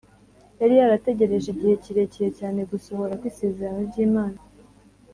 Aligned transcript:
yari 0.59 0.73
yarategereje 0.81 1.47
igihe 1.53 1.73
kirekire 1.83 2.29
cyane 2.39 2.59
gusohora 2.71 3.17
kw’isezerano 3.19 3.79
ry’imana; 3.89 4.39